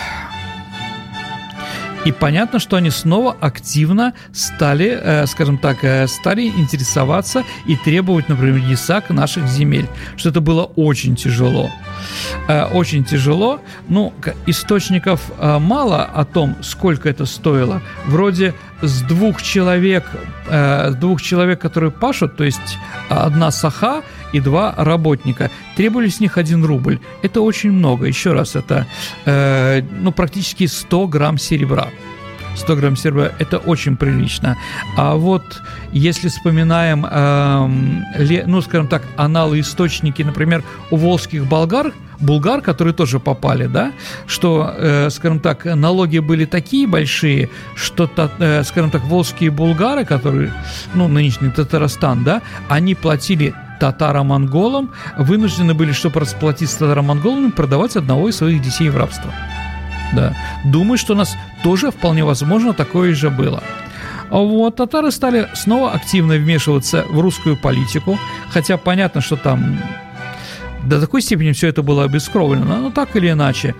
[2.05, 8.29] и понятно, что они снова активно стали, э, скажем так, э, стали интересоваться и требовать,
[8.29, 9.87] например, ЕСАК наших земель,
[10.17, 11.71] что это было очень тяжело.
[12.49, 13.61] Э, очень тяжело.
[13.89, 14.13] Ну,
[14.47, 17.81] источников мало о том, сколько это стоило.
[18.07, 20.05] Вроде с двух человек,
[20.51, 24.03] с двух человек, которые пашут, то есть одна саха
[24.35, 25.51] и два работника.
[25.77, 26.99] Требовали с них один рубль.
[27.23, 28.07] Это очень много.
[28.07, 28.87] Еще раз, это
[29.27, 31.89] э, ну, практически 100 грамм серебра.
[32.57, 34.57] 100 грамм серебра– это очень прилично.
[34.97, 42.61] А вот если вспоминаем, э, ну, скажем так, аналы, источники, например, у волжских болгар, булгар,
[42.61, 43.93] которые тоже попали, да,
[44.27, 50.53] что, э, скажем так, налоги были такие большие, что, э, скажем так, волжские булгары, которые,
[50.95, 58.29] ну, нынешний Татарстан, да, они платили татаро-монголам, вынуждены были, чтобы расплатиться с татаро-монголами, продавать одного
[58.29, 59.33] из своих детей в рабство.
[60.15, 60.35] Да.
[60.65, 63.63] Думаю, что у нас тоже вполне возможно такое же было.
[64.31, 68.19] Вот, татары стали снова активно вмешиваться в русскую политику,
[68.51, 69.79] хотя понятно, что там
[70.85, 73.75] до такой степени все это было обескровлено, но так или иначе.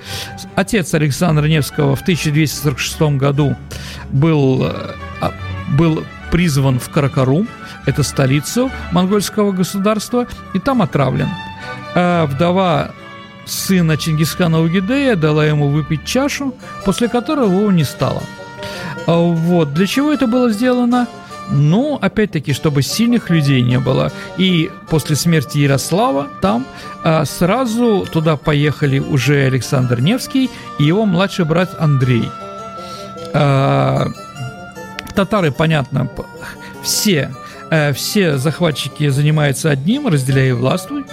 [0.55, 3.57] Отец Александра Невского в 1246 году
[4.11, 4.65] был,
[5.21, 5.33] а,
[5.77, 7.49] был призван в Каракарум,
[7.87, 11.29] это столицу монгольского государства, и там отравлен.
[11.95, 12.91] А вдова
[13.47, 18.23] сына Чингисхана Угидея дала ему выпить чашу, после которой его не стало.
[19.07, 19.75] А вот.
[19.75, 21.07] Для чего это было сделано?
[21.51, 24.11] Ну, опять-таки, чтобы сильных людей не было.
[24.39, 26.67] И после смерти Ярослава там
[27.03, 32.31] а, сразу туда поехали уже Александр Невский и его младший брат Андрей.
[33.35, 34.09] А,
[35.15, 36.09] татары, понятно,
[36.83, 37.31] все
[37.95, 41.05] все захватчики занимаются одним, разделяя властвуй,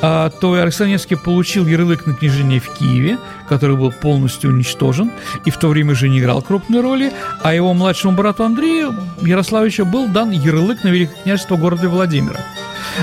[0.00, 3.18] а, то Александр Невский получил ярлык на княжение в Киеве,
[3.48, 5.10] который был полностью уничтожен
[5.44, 9.84] и в то время уже не играл крупной роли, а его младшему брату Андрею Ярославичу
[9.84, 12.40] был дан ярлык на Великое княжество города Владимира.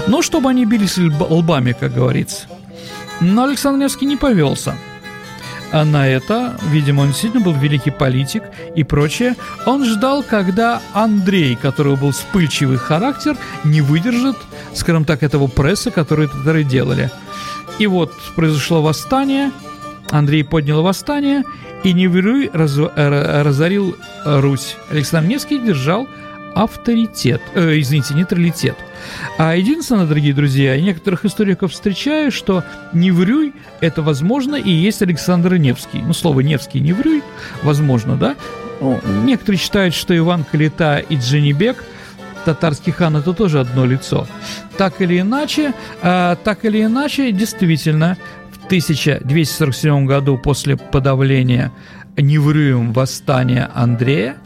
[0.07, 2.47] Но чтобы они бились лбами, как говорится.
[3.21, 4.75] Но Александр Невский не повелся–
[5.83, 8.43] на это, видимо, он действительно был великий политик
[8.75, 9.35] и прочее.
[9.65, 14.37] Он ждал, когда Андрей, который был вспыльчивый характер, не выдержит,
[14.73, 17.11] скажем так, этого пресса, который татары делали.
[17.79, 19.51] И вот произошло восстание,
[20.11, 21.43] Андрей поднял восстание,
[21.83, 24.77] и Неверуй раз, разорил Русь.
[24.89, 26.07] Александр Невский держал
[26.55, 28.75] авторитет, э, извините, нейтралитет.
[29.37, 32.63] А единственное, дорогие друзья, некоторых историков встречаю, что
[32.93, 35.99] Неврюй– это, возможно, и есть Александр Невский.
[35.99, 37.21] Ну, слово Невский, Неврюй,
[37.61, 38.35] возможно, да?
[38.81, 41.83] Ну, некоторые считают, что Иван Калита и Дженебек–
[42.45, 44.27] татарский хан– это тоже одно лицо.
[44.77, 48.17] Так или иначе, э, так или иначе, действительно,
[48.51, 51.71] в 1247 году после подавления
[52.17, 54.37] Неврюем восстания Андрея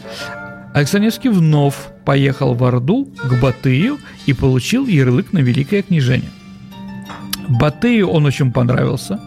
[0.73, 6.29] Александр Невский вновь поехал в Орду к Батыю и получил ярлык на Великое княжение.
[7.47, 9.19] Батыю он очень понравился.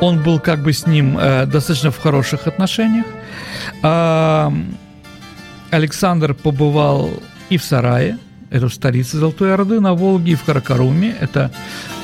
[0.00, 3.06] Он был как бы с ним э, достаточно в хороших отношениях.
[3.82, 4.50] Э,
[5.70, 7.10] Александр побывал
[7.50, 8.18] и в Сарае,
[8.50, 11.50] это в столице Золотой Орды, на Волге, и в Каракаруме, это,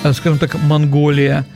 [0.03, 1.47] э, скажем так, Монголия.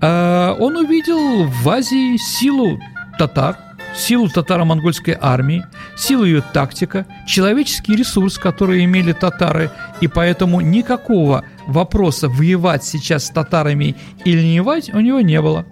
[0.00, 2.78] Э, он увидел в Азии силу
[3.18, 3.56] татар,
[3.96, 5.64] силу татаро-монгольской армии,
[5.96, 13.30] силу ее тактика, человеческий ресурс, который имели татары, и поэтому никакого вопроса воевать сейчас с
[13.30, 15.66] татарами или не воевать у него не было.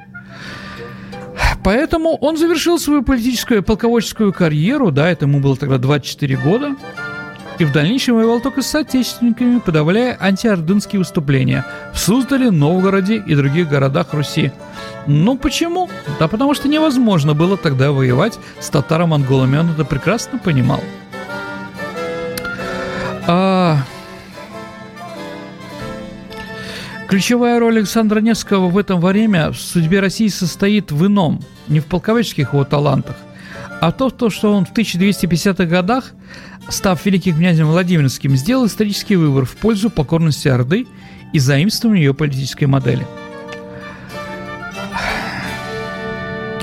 [1.63, 6.77] Поэтому он завершил свою политическую полководческую карьеру, да, это ему было тогда 24 года,
[7.59, 13.69] и в дальнейшем воевал только с соотечественниками, подавляя антиордынские выступления в Суздале, Новгороде и других
[13.69, 14.53] городах Руси.
[15.07, 15.91] Ну почему?
[16.19, 20.81] Да потому что невозможно было тогда воевать с татаро-монголами, он это прекрасно понимал.
[23.27, 23.79] А...
[27.09, 31.87] Ключевая роль Александра Невского в этом время в судьбе России состоит в ином, не в
[31.87, 33.17] полководческих его талантах,
[33.81, 36.13] а то, то, что он в 1250-х годах,
[36.69, 40.87] став великим князем Владимирским, сделал исторический выбор в пользу покорности Орды
[41.33, 43.07] и заимствования ее политической модели.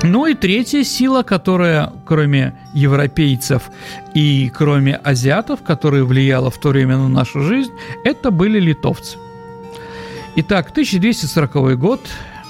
[0.03, 3.69] Ну и третья сила, которая, кроме европейцев
[4.15, 7.71] и кроме азиатов, которая влияла в то время на нашу жизнь,
[8.03, 9.17] это были литовцы.
[10.37, 12.01] Итак, 1240 год,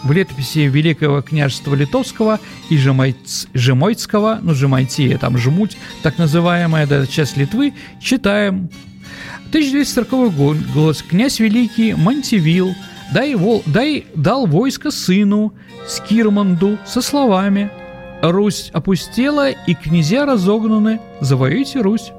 [0.04, 7.06] в летописи Великого княжества Литовского и Жемайц, Жемойцкого, ну, Жемайти, там Жмуть, так называемая, да,
[7.06, 8.70] часть Литвы, читаем.
[9.50, 10.34] 1240
[10.74, 12.74] год, князь Великий Мантивил
[13.12, 15.54] дай, вол, дай, дал войско сыну
[15.88, 17.72] Скирманду со словами
[18.22, 21.00] Русь опустела, и князья разогнаны.
[21.22, 22.12] Завоюйте Русь.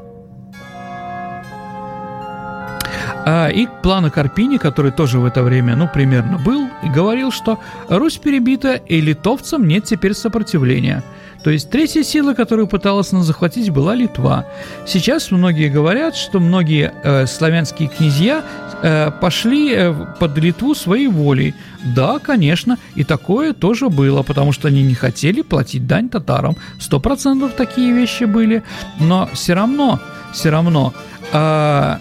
[3.26, 7.58] И плана Карпини, который тоже в это время, ну, примерно был, и говорил, что
[7.88, 11.02] Русь перебита, и литовцам нет теперь сопротивления.
[11.42, 14.46] То есть третья сила, которую пыталась нас захватить, была Литва.
[14.86, 18.42] Сейчас многие говорят, что многие э, славянские князья
[18.82, 21.54] э, пошли э, под Литву своей волей.
[21.96, 26.56] Да, конечно, и такое тоже было, потому что они не хотели платить дань татарам.
[26.78, 28.62] Сто процентов такие вещи были,
[29.00, 30.00] но все равно,
[30.32, 30.94] все равно...
[31.32, 31.96] Э,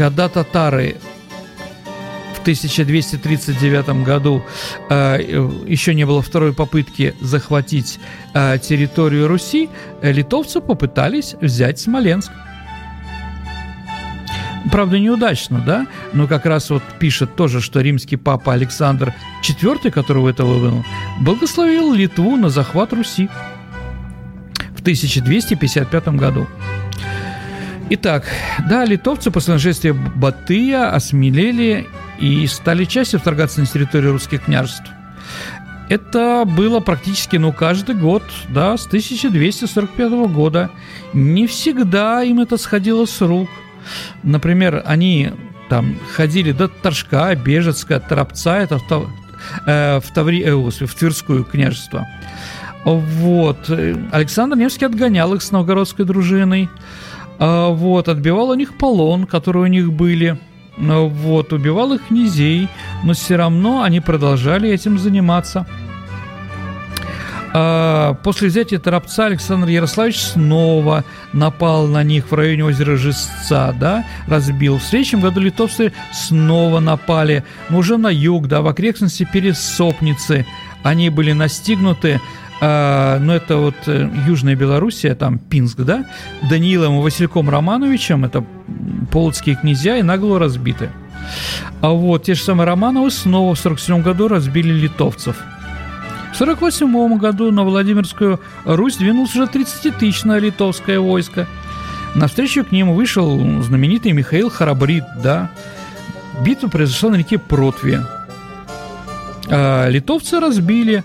[0.00, 0.96] когда татары
[2.34, 4.42] в 1239 году
[4.88, 5.18] э,
[5.66, 8.00] еще не было второй попытки захватить
[8.32, 9.68] э, территорию Руси,
[10.00, 12.32] э, литовцы попытались взять Смоленск.
[14.72, 15.86] Правда, неудачно, да?
[16.14, 20.82] Но как раз вот пишет тоже, что римский папа Александр IV, которого этого вынул,
[21.20, 23.28] благословил Литву на захват Руси
[24.74, 26.46] в 1255 году.
[27.92, 28.24] Итак,
[28.68, 31.88] да, литовцы после нашествия Батыя осмелели
[32.20, 34.88] и стали чаще вторгаться на территорию русских княжеств.
[35.88, 40.70] Это было практически, ну, каждый год, да, с 1245 года.
[41.12, 43.50] Не всегда им это сходило с рук.
[44.22, 45.32] Например, они
[45.68, 49.10] там ходили до Торжка, Бежецка, Торопца, это в,
[49.66, 52.06] э, в, Таври, э, в Тверскую княжество.
[52.84, 53.68] Вот.
[54.12, 56.70] Александр Невский отгонял их с новгородской дружиной.
[57.40, 60.38] А, вот, отбивал у них полон, который у них были.
[60.78, 62.68] А, вот, убивал их князей,
[63.02, 65.66] но все равно они продолжали этим заниматься.
[67.52, 74.04] А, после взятия Торопца Александр Ярославич снова напал на них в районе озера Жестца, да,
[74.28, 74.76] разбил.
[74.78, 80.46] В следующем году литовцы снова напали, но уже на юг, да, в окрестности Пересопницы.
[80.82, 82.20] Они были настигнуты
[82.60, 86.04] но ну, это вот э, Южная Белоруссия, там Пинск, да,
[86.48, 88.44] Даниилом и Васильком Романовичем, это
[89.10, 90.90] полоцкие князья, и нагло разбиты.
[91.80, 95.36] А вот те же самые Романовы снова в 47 году разбили литовцев.
[96.32, 101.46] В 48 году на Владимирскую Русь двинулось уже 30-тысячное литовское войско.
[102.14, 105.50] На встречу к ним вышел знаменитый Михаил Харабрит, да.
[106.44, 108.02] Битва произошла на реке Протве.
[109.48, 111.04] А, литовцы разбили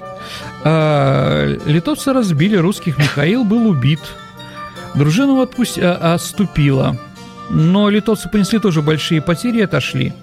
[0.66, 3.99] литовцы разбили русских, Михаил был убит.
[4.95, 5.82] Дружина отпусти...
[5.82, 6.97] а, отступила.
[7.49, 10.13] Но литовцы понесли тоже большие потери и отошли.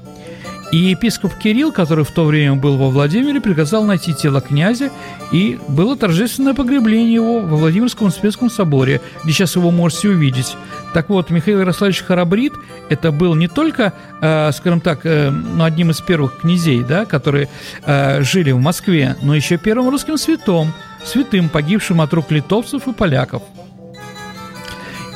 [0.72, 4.90] И епископ Кирилл, который в то время был во Владимире, приказал найти тело князя,
[5.30, 10.56] и было торжественное погребление его во Владимирском Успенском соборе, где сейчас его можете увидеть.
[10.94, 12.54] Так вот, Михаил Ярославович Харабрит–
[12.88, 13.92] это был не только,
[14.22, 17.50] э, скажем так, э, ну, одним из первых князей, да, которые
[17.84, 20.72] э, жили в Москве, но еще первым русским святом,
[21.04, 23.42] святым, погибшим от рук литовцев и поляков.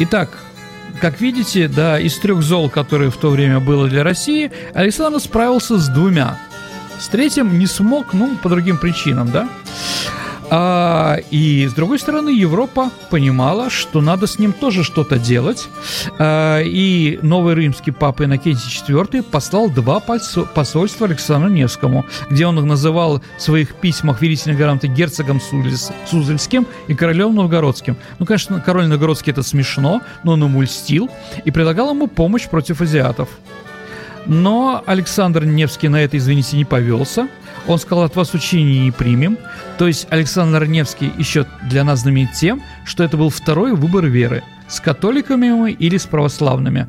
[0.00, 0.28] Итак,
[1.00, 5.78] как видите, да, из трех зол, которые в то время было для России, Александр справился
[5.78, 6.38] с двумя.
[6.98, 9.48] С третьим не смог, ну, по другим причинам, да.
[10.48, 15.68] А, и с другой стороны, Европа понимала, что надо с ним тоже что-то делать.
[16.18, 22.64] А, и новый римский папа Иннокентий IV послал два посольства Александру Невскому, где он их
[22.64, 25.40] называл в своих письмах верительных гаранта герцогом
[26.10, 27.96] Сузельским и королем Новгородским.
[28.18, 31.10] Ну, конечно, король Новгородский это смешно, но он ему льстил
[31.44, 33.28] и предлагал ему помощь против азиатов.
[34.26, 37.28] Но Александр Невский на это, извините, не повелся.
[37.68, 39.38] Он сказал, от вас учения не примем.
[39.78, 44.44] То есть Александр Невский еще для нас знаменит тем, что это был второй выбор веры.
[44.68, 46.88] С католиками мы или с православными.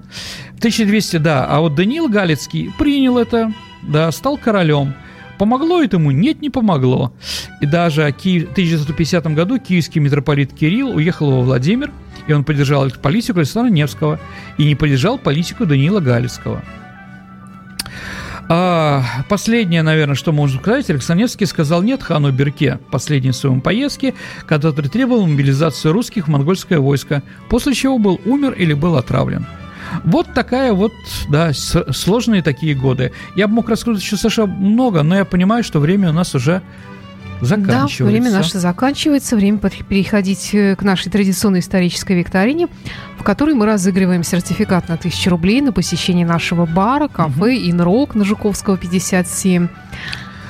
[0.58, 1.46] 1200, да.
[1.46, 3.54] А вот Даниил Галицкий принял это,
[3.84, 4.94] да, стал королем.
[5.38, 6.12] Помогло этому?
[6.12, 7.14] Нет, не помогло.
[7.62, 11.92] И даже в 1950 году киевский митрополит Кирилл уехал во Владимир,
[12.28, 14.20] и он поддержал политику Александра Невского
[14.58, 16.64] и не поддержал политику Даниила Галицкого.
[18.50, 24.14] А, последнее, наверное, что можно сказать, Александр Невский сказал нет хану Берке последней своем поездке,
[24.46, 29.46] который требовал мобилизацию русских в монгольское войско, после чего был умер или был отравлен.
[30.04, 30.94] Вот такая вот,
[31.30, 33.12] да, сложные такие годы.
[33.36, 36.62] Я бы мог рассказать еще, Саша, много, но я понимаю, что время у нас уже
[37.42, 38.04] заканчивается.
[38.04, 39.36] Да, время наше заканчивается.
[39.36, 42.68] Время переходить э, к нашей традиционной исторической викторине,
[43.18, 47.70] в которой мы разыгрываем сертификат на 1000 рублей на посещение нашего бара, кафе угу.
[47.70, 49.68] «Инрок» на Жуковского, 57.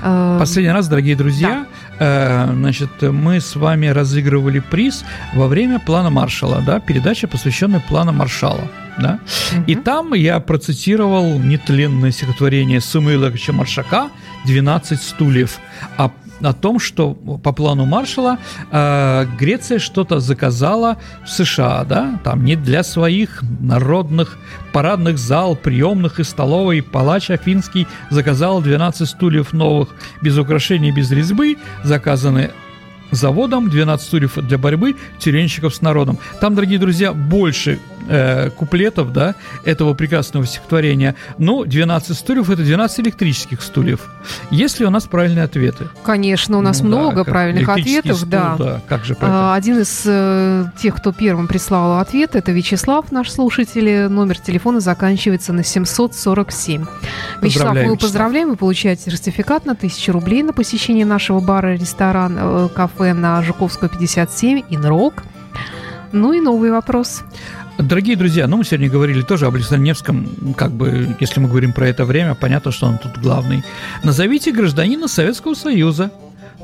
[0.01, 1.65] Э, Последний раз, дорогие друзья,
[1.99, 2.47] да.
[2.49, 8.13] э, значит, мы с вами разыгрывали приз во время плана Маршала, да, передача, посвященная плану
[8.13, 8.67] Маршала.
[8.97, 9.19] Да?
[9.53, 9.63] Угу.
[9.67, 14.09] И там я процитировал нетленное стихотворение Самуила Маршака
[14.45, 15.59] «12 стульев».
[15.97, 16.11] А
[16.41, 18.37] о том, что по плану Маршала
[18.71, 24.37] э, Греция что-то заказала в США, да, там не для своих народных
[24.71, 26.81] парадных зал, приемных и столовой.
[26.81, 29.89] Палач Афинский заказал 12 стульев новых,
[30.21, 32.51] без украшений, без резьбы, заказаны
[33.11, 36.17] заводом, 12 стульев для борьбы тюремщиков с народом.
[36.39, 39.35] Там, дорогие друзья, больше э, куплетов, да,
[39.65, 41.15] этого прекрасного стихотворения.
[41.37, 44.07] Но 12 стульев– это 12 электрических стульев.
[44.51, 45.87] Есть ли у нас правильные ответы?
[46.03, 48.55] Конечно, у нас ну, много да, правильных ответов, стул, да.
[48.57, 48.81] да.
[48.87, 54.07] Как же а, Один из э, тех, кто первым прислал ответ, это Вячеслав, наш слушатель.
[54.07, 56.85] Номер телефона заканчивается на 747.
[57.41, 58.49] Вячеслав, мы его поздравляем.
[58.49, 63.89] Вы получаете сертификат на 1000 рубей на посещение нашего бара, ресторана, э, кафе на Жуковского
[63.89, 65.23] 57, Инрок.
[66.11, 67.23] Ну и новый вопрос.
[67.77, 71.73] Дорогие друзья, ну мы сегодня говорили тоже об Александре Невском, как бы, если мы говорим
[71.73, 73.63] про это время, понятно, что он тут главный.
[74.03, 76.09] Назовите гражданина Советского Союза,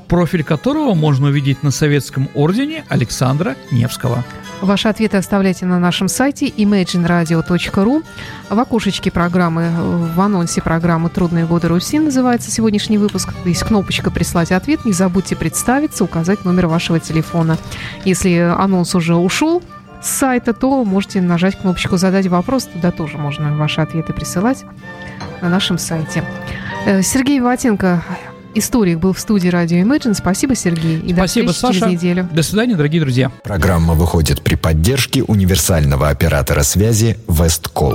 [0.08, 4.24] профиль которого можно увидеть на советском ордене Александра Невского.
[4.62, 8.04] Ваши ответы оставляйте на нашем сайте imagineradio.ru.
[8.50, 9.70] В окошечке программы,
[10.16, 13.34] в анонсе программы «Трудные годы Руси» называется сегодняшний выпуск.
[13.44, 14.86] Есть кнопочка «Прислать ответ».
[14.86, 17.58] Не забудьте представиться, указать номер вашего телефона.
[18.06, 19.62] Если анонс уже ушел,
[20.02, 22.66] с сайта, то можете нажать кнопочку «Задать вопрос».
[22.66, 24.66] Туда тоже можно ваши ответы присылать
[25.42, 26.24] на нашем сайте.
[26.86, 28.04] Э, Сергей Ватенко,
[28.56, 30.14] историк, был в студии радио Imagine.
[30.14, 31.00] Спасибо, Сергей.
[31.00, 31.80] И Спасибо, до Саша.
[31.80, 32.30] через неделю.
[32.32, 33.32] До свидания, дорогие друзья.
[33.44, 37.94] Программа выходит при поддержке универсального оператора связи Весткол.